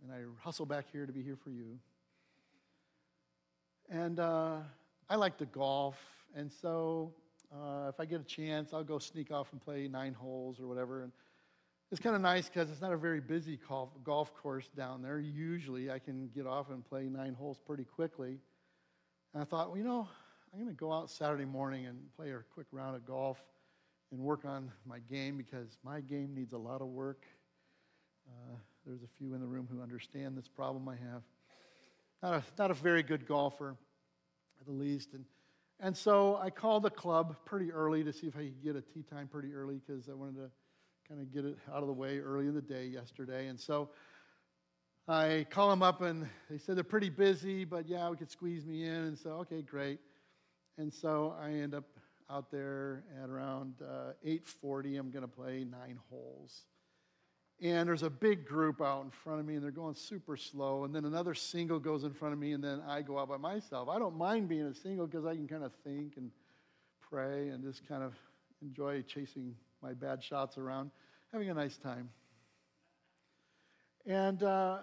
[0.00, 1.80] And I hustle back here to be here for you.
[3.90, 4.58] And uh,
[5.10, 5.96] I like to golf,
[6.36, 7.12] And so
[7.52, 10.68] uh, if I get a chance, I'll go sneak off and play nine holes or
[10.68, 11.02] whatever.
[11.02, 11.10] And
[11.90, 15.18] it's kind of nice because it's not a very busy golf, golf course down there.
[15.18, 18.38] Usually I can get off and play nine holes pretty quickly.
[19.32, 20.08] And I thought, well, you know,
[20.52, 23.38] I'm going to go out Saturday morning and play a quick round of golf
[24.12, 27.24] and work on my game because my game needs a lot of work.
[28.28, 28.56] Uh,
[28.86, 31.22] there's a few in the room who understand this problem I have.
[32.22, 33.76] Not a, not a very good golfer,
[34.60, 35.14] at the least.
[35.14, 35.24] And,
[35.80, 38.80] and so I called the club pretty early to see if I could get a
[38.80, 40.50] tee time pretty early because I wanted to
[41.08, 43.48] kind of get it out of the way early in the day yesterday.
[43.48, 43.90] And so
[45.06, 48.64] I call them up and they said they're pretty busy, but yeah, we could squeeze
[48.64, 48.94] me in.
[48.94, 49.98] And so, okay, great.
[50.78, 51.84] And so I end up
[52.30, 54.98] out there at around uh, 8:40.
[54.98, 56.62] I'm going to play nine holes,
[57.64, 60.84] and there's a big group out in front of me, and they're going super slow.
[60.84, 63.38] And then another single goes in front of me, and then I go out by
[63.38, 63.88] myself.
[63.88, 66.30] I don't mind being a single because I can kind of think and
[67.00, 68.12] pray and just kind of
[68.60, 70.90] enjoy chasing my bad shots around,
[71.32, 72.10] having a nice time.
[74.04, 74.80] And uh,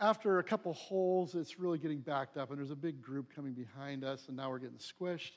[0.00, 3.52] after a couple holes, it's really getting backed up, and there's a big group coming
[3.52, 5.32] behind us, and now we're getting squished.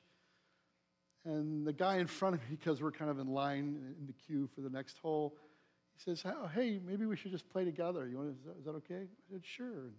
[1.26, 4.14] And the guy in front of me, because we're kind of in line in the
[4.14, 5.38] queue for the next hole,
[5.94, 8.08] he says, "Hey, maybe we should just play together.
[8.08, 8.44] You want?
[8.44, 9.92] to, Is that, okay?" I said, "Sure."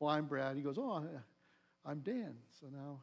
[0.00, 0.56] well, I'm Brad.
[0.56, 1.08] He goes, "Oh,
[1.84, 3.00] I'm Dan." So now,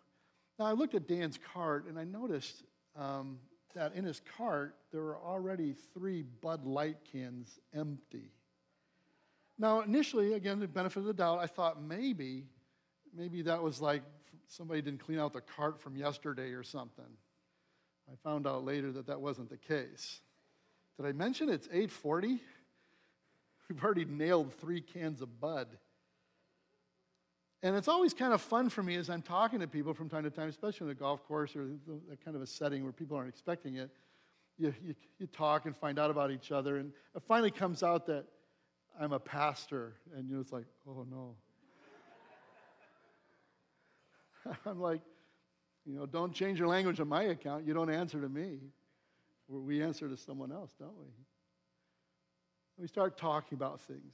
[0.59, 2.63] now I looked at Dan's cart, and I noticed
[2.95, 3.39] um,
[3.73, 8.31] that in his cart there were already three Bud Light cans empty.
[9.57, 12.45] Now, initially, again, the benefit of the doubt, I thought maybe,
[13.15, 14.01] maybe that was like
[14.47, 17.05] somebody didn't clean out the cart from yesterday or something.
[18.09, 20.21] I found out later that that wasn't the case.
[20.97, 22.39] Did I mention it's 8:40?
[23.69, 25.67] We've already nailed three cans of Bud.
[27.63, 30.23] And it's always kind of fun for me as I'm talking to people from time
[30.23, 31.67] to time, especially on a golf course or
[32.09, 33.91] that kind of a setting where people aren't expecting it.
[34.57, 38.07] You, you, you talk and find out about each other, and it finally comes out
[38.07, 38.25] that
[38.99, 41.35] I'm a pastor, and you know, it's like, oh no.
[44.65, 45.01] I'm like,
[45.85, 47.65] you know, don't change your language on my account.
[47.65, 48.59] You don't answer to me.
[49.47, 51.07] We answer to someone else, don't we?
[52.77, 54.13] We start talking about things.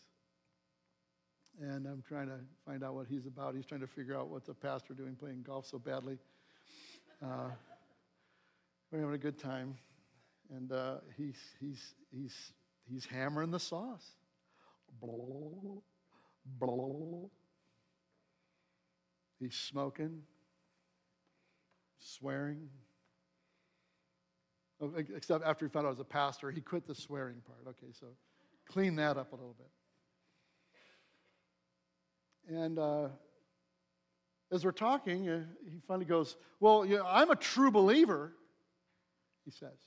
[1.59, 3.55] And I'm trying to find out what he's about.
[3.55, 6.18] He's trying to figure out what's a pastor doing playing golf so badly.
[7.24, 7.49] Uh,
[8.91, 9.76] we're having a good time.
[10.55, 12.53] And uh, he's, he's, he's,
[12.89, 14.11] he's hammering the sauce.
[15.01, 15.82] Blah,
[16.59, 17.28] blah.
[19.39, 20.22] He's smoking,
[22.08, 22.70] swearing.
[24.82, 27.60] Oh, except after he found out I was a pastor, he quit the swearing part.
[27.68, 28.08] Okay, so
[28.68, 29.68] clean that up a little bit.
[32.55, 33.08] And uh,
[34.51, 38.34] as we're talking, uh, he finally goes, Well, I'm a true believer,
[39.45, 39.80] he says.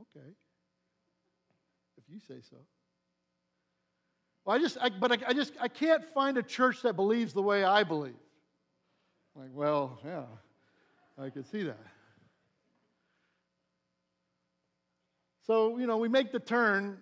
[0.00, 0.30] Okay
[2.10, 2.56] if you say so.
[4.44, 7.32] Well, I just, I, but I, I, just, I can't find a church that believes
[7.32, 8.14] the way I believe.
[9.40, 10.24] Like, well, yeah,
[11.18, 11.80] I could see that.
[15.46, 16.98] So, you know, we make the turn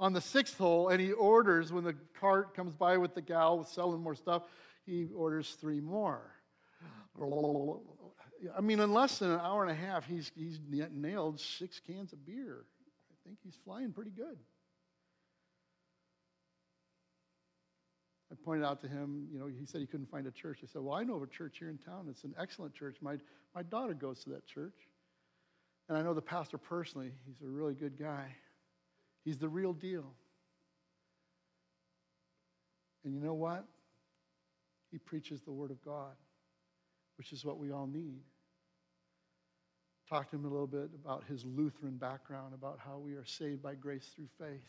[0.00, 3.62] on the sixth hole, and he orders, when the cart comes by with the gal
[3.62, 4.42] selling more stuff,
[4.86, 6.32] he orders three more.
[8.56, 12.12] I mean, in less than an hour and a half, he's, he's nailed six cans
[12.12, 12.64] of beer
[13.12, 14.36] I think he's flying pretty good.
[18.34, 20.58] I pointed out to him, you know, he said he couldn't find a church.
[20.62, 22.06] I said, Well, I know of a church here in town.
[22.10, 22.96] It's an excellent church.
[23.00, 23.16] My,
[23.54, 24.74] my daughter goes to that church.
[25.88, 27.12] And I know the pastor personally.
[27.26, 28.34] He's a really good guy.
[29.24, 30.14] He's the real deal.
[33.04, 33.64] And you know what?
[34.90, 36.14] He preaches the Word of God,
[37.16, 38.22] which is what we all need.
[40.08, 43.62] Talked to him a little bit about his Lutheran background, about how we are saved
[43.62, 44.66] by grace through faith.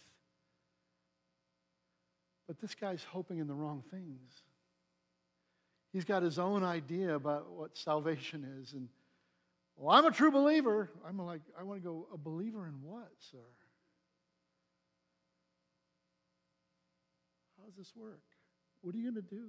[2.48, 4.44] But this guy's hoping in the wrong things.
[5.92, 8.74] He's got his own idea about what salvation is.
[8.74, 8.90] And,
[9.78, 10.92] well, I'm a true believer.
[11.08, 13.38] I'm like, I want to go, a believer in what, sir?
[17.58, 18.22] How does this work?
[18.82, 19.48] What are you going to do?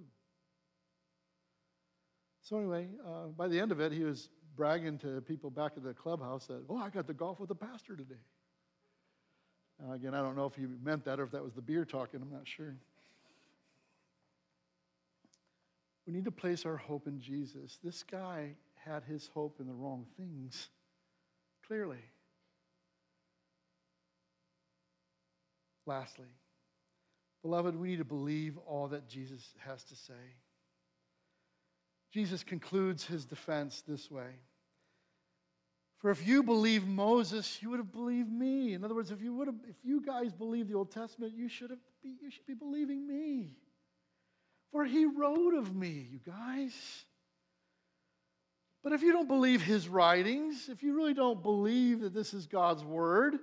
[2.42, 5.82] So, anyway, uh, by the end of it, he was bragging to people back at
[5.82, 8.14] the clubhouse that, oh, I got to golf with the pastor today.
[9.82, 11.84] Now, again, I don't know if he meant that or if that was the beer
[11.84, 12.74] talking, I'm not sure.
[16.06, 17.78] We need to place our hope in Jesus.
[17.82, 18.54] This guy
[18.84, 20.68] had his hope in the wrong things,
[21.66, 21.98] clearly.
[25.84, 26.26] Lastly,
[27.46, 30.14] Beloved, we need to believe all that Jesus has to say.
[32.12, 34.30] Jesus concludes his defense this way
[35.98, 38.74] For if you believe Moses, you would have believed me.
[38.74, 41.48] In other words, if you, would have, if you guys believe the Old Testament, you
[41.48, 43.56] should, have be, you should be believing me.
[44.72, 46.74] For he wrote of me, you guys.
[48.84, 52.46] But if you don't believe his writings, if you really don't believe that this is
[52.46, 53.38] God's word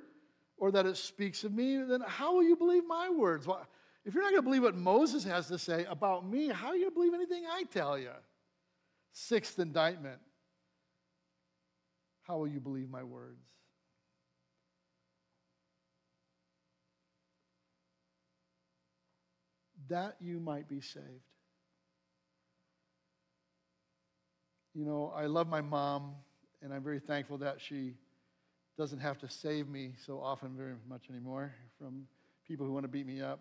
[0.58, 3.48] or that it speaks of me, then how will you believe my words?
[4.06, 6.76] If you're not going to believe what Moses has to say about me, how are
[6.76, 8.12] you going to believe anything I tell you?
[9.12, 10.20] Sixth indictment
[12.24, 13.44] How will you believe my words?
[19.90, 21.06] That you might be saved.
[24.74, 26.16] You know, I love my mom,
[26.62, 27.94] and I'm very thankful that she
[28.78, 32.08] doesn't have to save me so often very much anymore from
[32.48, 33.40] people who want to beat me up.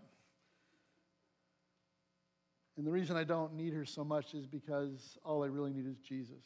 [2.77, 5.87] And the reason I don't need her so much is because all I really need
[5.87, 6.45] is Jesus.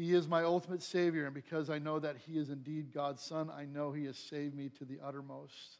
[0.00, 3.50] He is my ultimate Savior, and because I know that He is indeed God's Son,
[3.54, 5.76] I know He has saved me to the uttermost.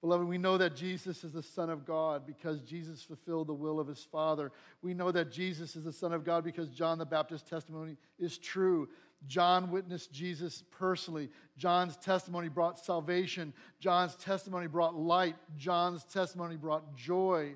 [0.00, 3.78] Beloved, we know that Jesus is the Son of God because Jesus fulfilled the will
[3.78, 4.50] of his Father.
[4.80, 8.38] We know that Jesus is the Son of God because John the Baptist's testimony is
[8.38, 8.88] true.
[9.26, 11.28] John witnessed Jesus personally.
[11.58, 13.52] John's testimony brought salvation.
[13.78, 15.36] John's testimony brought light.
[15.58, 17.54] John's testimony brought joy.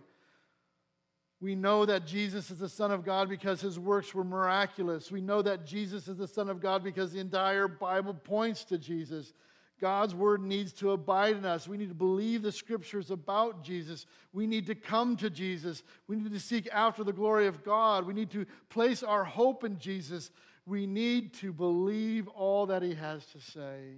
[1.41, 5.11] We know that Jesus is the Son of God because his works were miraculous.
[5.11, 8.79] We know that Jesus is the Son of God because the entire Bible points to
[8.79, 9.35] Jesus.
[9.81, 11.67] God's word needs to abide in us.
[11.67, 14.07] We need to believe the scriptures about Jesus.
[14.33, 15.83] We need to come to Jesus.
[16.07, 18.07] We need to seek after the glory of God.
[18.07, 20.31] We need to place our hope in Jesus.
[20.65, 23.97] We need to believe all that he has to say.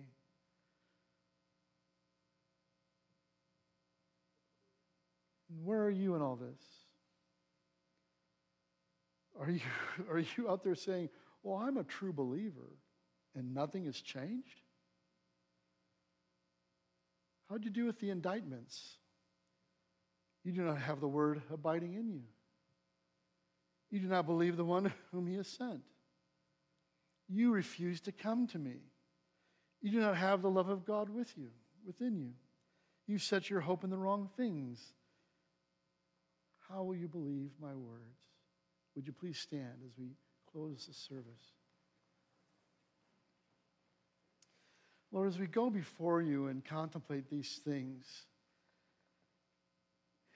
[5.62, 6.75] Where are you in all this?
[9.41, 9.61] Are you,
[10.11, 11.09] are you out there saying,
[11.43, 12.78] Well, I'm a true believer
[13.34, 14.62] and nothing has changed?
[17.49, 18.97] How'd you do with the indictments?
[20.43, 22.22] You do not have the word abiding in you.
[23.91, 25.82] You do not believe the one whom he has sent.
[27.28, 28.76] You refuse to come to me.
[29.80, 31.51] You do not have the love of God with you,
[31.84, 32.32] within you.
[33.07, 34.80] You set your hope in the wrong things.
[36.68, 38.25] How will you believe my words?
[38.97, 40.16] Would you please stand as we
[40.51, 41.53] close the service?
[45.12, 48.07] Lord, as we go before you and contemplate these things,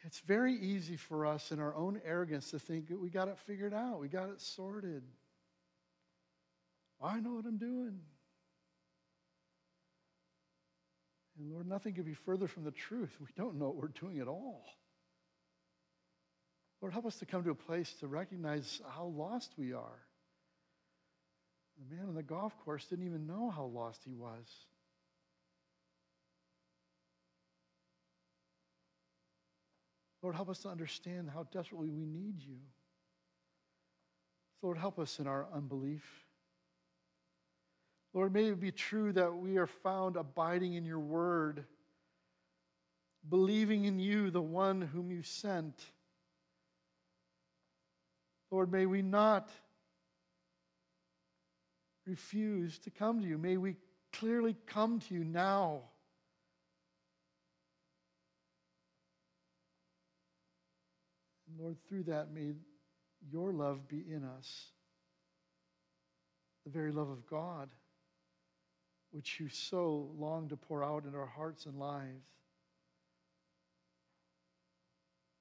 [0.02, 3.38] it's very easy for us in our own arrogance to think that we got it
[3.46, 5.02] figured out, we got it sorted.
[7.02, 7.98] I know what I'm doing.
[11.38, 13.16] And Lord, nothing could be further from the truth.
[13.20, 14.64] We don't know what we're doing at all.
[16.80, 20.00] Lord, help us to come to a place to recognize how lost we are.
[21.78, 24.46] The man on the golf course didn't even know how lost he was.
[30.22, 32.58] Lord, help us to understand how desperately we need you.
[34.62, 36.04] Lord, help us in our unbelief.
[38.12, 41.64] Lord, may it be true that we are found abiding in your word,
[43.26, 45.74] believing in you, the one whom you sent.
[48.50, 49.48] Lord, may we not
[52.06, 53.38] refuse to come to you.
[53.38, 53.76] May we
[54.12, 55.82] clearly come to you now.
[61.48, 62.54] And Lord, through that, may
[63.30, 64.72] your love be in us,
[66.64, 67.68] the very love of God,
[69.12, 72.26] which you so long to pour out in our hearts and lives.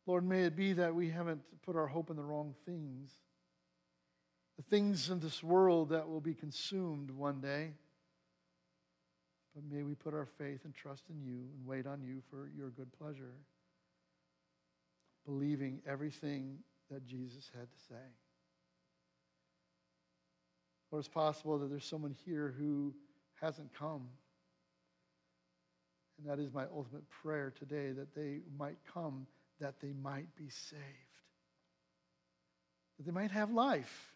[0.10, 3.12] Lord, may it be that we haven't put our hope in the wrong things,
[4.58, 7.74] the things in this world that will be consumed one day.
[9.54, 12.50] But may we put our faith and trust in you and wait on you for
[12.58, 13.36] your good pleasure,
[15.28, 16.58] believing everything
[16.90, 18.08] that Jesus had to say.
[20.90, 22.96] Or it's possible that there's someone here who
[23.40, 24.08] hasn't come.
[26.18, 29.28] And that is my ultimate prayer today that they might come
[29.60, 30.84] that they might be saved,
[32.98, 34.14] that they might have life.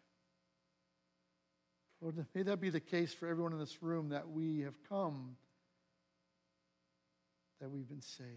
[2.01, 5.37] Lord, may that be the case for everyone in this room that we have come,
[7.61, 8.29] that we've been saved.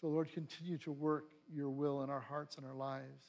[0.00, 3.24] So, Lord, continue to work your will in our hearts and our lives.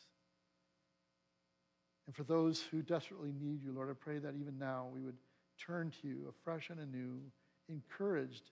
[2.07, 5.17] And for those who desperately need you, Lord, I pray that even now we would
[5.59, 7.19] turn to you afresh and anew,
[7.69, 8.49] encouraged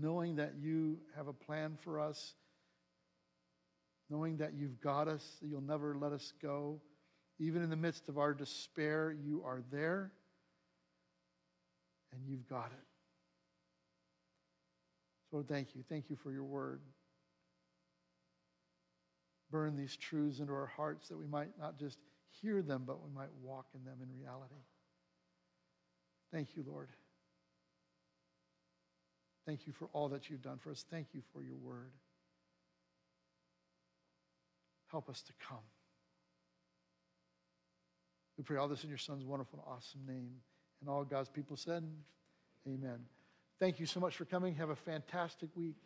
[0.00, 2.34] knowing that you have a plan for us,
[4.10, 6.80] knowing that you've got us, that you'll never let us go.
[7.38, 10.12] Even in the midst of our despair, you are there
[12.12, 12.86] and you've got it.
[15.30, 15.82] So thank you.
[15.88, 16.80] Thank you for your word.
[19.50, 21.98] Burn these truths into our hearts that we might not just
[22.40, 24.54] hear them, but we might walk in them in reality.
[26.32, 26.88] Thank you, Lord.
[29.46, 30.84] Thank you for all that you've done for us.
[30.90, 31.92] Thank you for your word.
[34.90, 35.58] Help us to come.
[38.38, 40.30] We pray all this in your son's wonderful and awesome name.
[40.80, 41.84] And all God's people said,
[42.66, 43.00] Amen.
[43.60, 44.54] Thank you so much for coming.
[44.56, 45.76] Have a fantastic week.